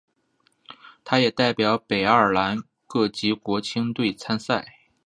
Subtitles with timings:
[1.03, 4.65] 他也代表北爱尔兰各级国青队参赛。